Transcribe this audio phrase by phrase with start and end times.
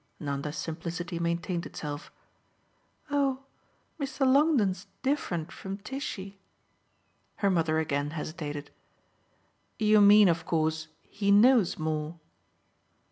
[0.19, 2.11] Nanda's simplicity maintained itself.
[3.11, 3.43] "Oh
[3.99, 4.25] Mr.
[4.25, 6.39] Longdon's different from Tishy."
[7.35, 8.71] Her mother again hesitated.
[9.77, 12.17] "You mean of course he knows more?"